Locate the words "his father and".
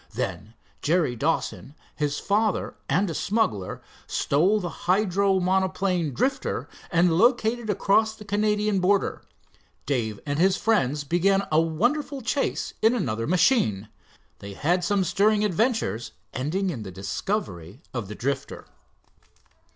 1.95-3.07